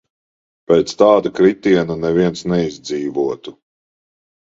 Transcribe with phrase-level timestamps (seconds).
[0.69, 3.55] Pēc tāda kritiena neviens neizdzīvotu.